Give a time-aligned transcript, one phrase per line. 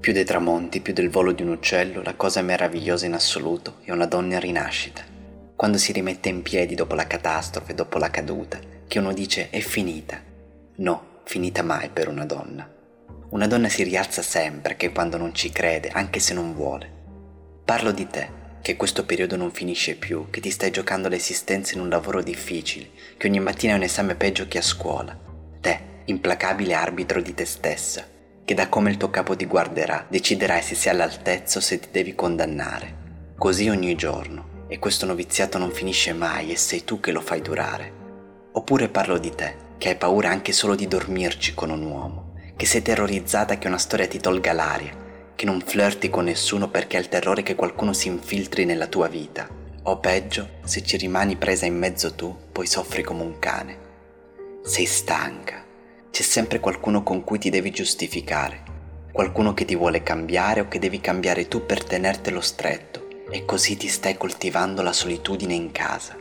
[0.00, 3.90] Più dei tramonti, più del volo di un uccello, la cosa meravigliosa in assoluto è
[3.90, 5.04] una donna in rinascita.
[5.54, 8.58] Quando si rimette in piedi dopo la catastrofe, dopo la caduta,
[8.88, 10.18] che uno dice è finita.
[10.76, 12.66] No, finita mai per una donna.
[13.28, 16.90] Una donna si rialza sempre, che quando non ci crede, anche se non vuole.
[17.62, 18.26] Parlo di te,
[18.62, 22.88] che questo periodo non finisce più, che ti stai giocando l'esistenza in un lavoro difficile,
[23.18, 25.14] che ogni mattina è un esame peggio che a scuola.
[25.60, 28.18] Te, implacabile arbitro di te stessa,
[28.50, 31.86] che da come il tuo capo ti guarderà deciderai se sei all'altezza o se ti
[31.92, 33.32] devi condannare.
[33.38, 37.42] Così ogni giorno, e questo noviziato non finisce mai e sei tu che lo fai
[37.42, 37.92] durare.
[38.50, 42.66] Oppure parlo di te, che hai paura anche solo di dormirci con un uomo, che
[42.66, 44.96] sei terrorizzata che una storia ti tolga l'aria,
[45.36, 49.06] che non flirti con nessuno perché hai il terrore che qualcuno si infiltri nella tua
[49.06, 49.48] vita.
[49.84, 53.78] O peggio, se ci rimani presa in mezzo tu, poi soffri come un cane.
[54.64, 55.68] Sei stanca.
[56.10, 58.62] C'è sempre qualcuno con cui ti devi giustificare,
[59.12, 63.76] qualcuno che ti vuole cambiare o che devi cambiare tu per tenertelo stretto e così
[63.76, 66.16] ti stai coltivando la solitudine in casa.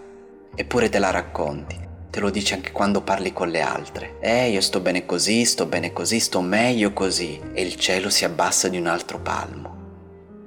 [0.55, 1.75] Eppure te la racconti,
[2.09, 4.17] te lo dici anche quando parli con le altre.
[4.19, 7.39] Eh, io sto bene così, sto bene così, sto meglio così.
[7.53, 9.77] E il cielo si abbassa di un altro palmo.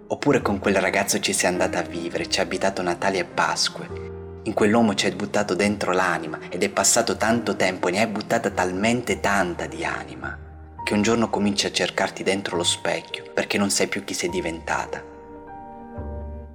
[0.06, 4.11] Oppure con quel ragazzo ci sei andata a vivere, ci ha abitato Natale e Pasque.
[4.44, 8.08] In quell'uomo ci hai buttato dentro l'anima ed è passato tanto tempo e ne hai
[8.08, 10.36] buttata talmente tanta di anima
[10.82, 14.30] che un giorno cominci a cercarti dentro lo specchio perché non sai più chi sei
[14.30, 15.02] diventata.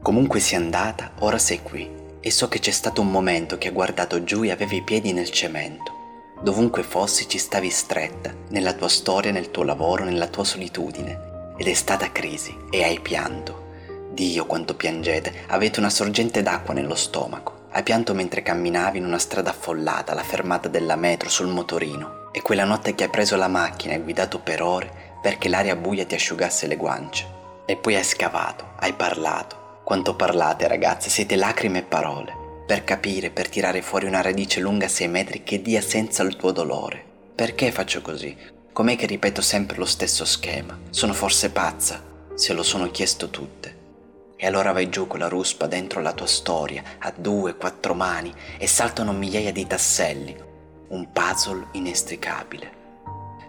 [0.02, 3.74] Comunque sia andata, ora sei qui e so che c'è stato un momento che hai
[3.74, 5.96] guardato giù e avevi i piedi nel cemento.
[6.42, 11.54] Dovunque fossi ci stavi stretta, nella tua storia, nel tuo lavoro, nella tua solitudine.
[11.58, 13.66] Ed è stata crisi e hai pianto.
[14.12, 17.57] Dio quanto piangete, avete una sorgente d'acqua nello stomaco.
[17.72, 22.30] Hai pianto mentre camminavi in una strada affollata, alla fermata della metro, sul motorino.
[22.32, 26.06] E quella notte che hai preso la macchina e guidato per ore perché l'aria buia
[26.06, 27.26] ti asciugasse le guance.
[27.66, 32.34] E poi hai scavato, hai parlato, quanto parlate ragazze, siete lacrime e parole,
[32.66, 36.52] per capire, per tirare fuori una radice lunga sei metri che dia senza il tuo
[36.52, 37.04] dolore.
[37.36, 38.36] Perché faccio così?
[38.72, 40.78] Com'è che ripeto sempre lo stesso schema?
[40.92, 42.02] Sono forse pazza?
[42.36, 43.76] Se lo sono chiesto tutte.
[44.40, 48.32] E allora vai giù con la ruspa dentro la tua storia, a due, quattro mani,
[48.60, 50.36] e saltano migliaia di tasselli.
[50.90, 52.72] Un puzzle inestricabile.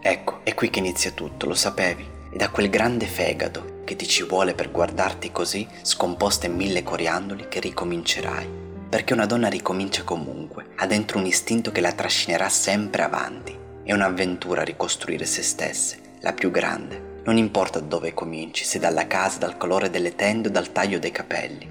[0.00, 2.08] Ecco, è qui che inizia tutto, lo sapevi?
[2.30, 6.82] E da quel grande fegato che ti ci vuole per guardarti così, scomposta in mille
[6.82, 8.48] coriandoli, che ricomincerai.
[8.88, 13.54] Perché una donna ricomincia comunque, ha dentro un istinto che la trascinerà sempre avanti.
[13.82, 17.17] È un'avventura ricostruire se stesse, la più grande.
[17.28, 21.10] Non importa dove cominci, se dalla casa, dal colore delle tende o dal taglio dei
[21.10, 21.70] capelli.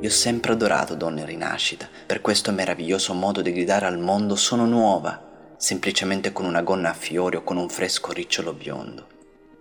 [0.00, 4.36] Io ho sempre adorato donne in rinascita, per questo meraviglioso modo di gridare al mondo
[4.36, 9.06] sono nuova, semplicemente con una gonna a fiori o con un fresco ricciolo biondo.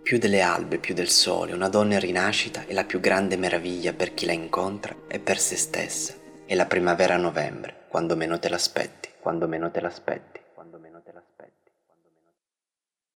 [0.04, 3.94] Più delle albe, più del sole, una donna in rinascita è la più grande meraviglia
[3.94, 6.14] per chi la incontra e per se stessa.
[6.46, 10.41] È la primavera a novembre, quando meno te l'aspetti, quando meno te l'aspetti.